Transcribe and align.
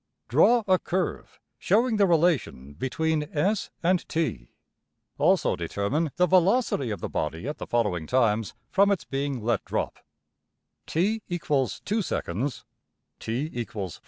Draw 0.29 0.63
a 0.67 0.79
curve 0.79 1.39
showing 1.59 1.97
the 1.97 2.07
relation 2.07 2.73
between 2.73 3.29
$s$~and~$t$. 3.37 4.49
Also 5.19 5.55
determine 5.55 6.09
the 6.15 6.25
velocity 6.25 6.89
of 6.89 7.01
the 7.01 7.07
body 7.07 7.47
at 7.47 7.59
the 7.59 7.67
following 7.67 8.07
times 8.07 8.55
from 8.71 8.91
its 8.91 9.05
being 9.05 9.43
let 9.43 9.63
drop: 9.63 9.99
$t 10.87 11.21
= 11.25 11.29
2$ 11.29 12.03
seconds; 12.03 12.65
$t 13.19 13.47
= 13.65 13.69
4. 13.69 13.91